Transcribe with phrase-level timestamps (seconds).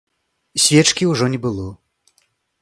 [0.63, 1.67] Свечкі ўжо не было.